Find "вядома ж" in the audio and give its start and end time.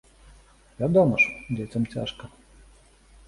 0.79-1.29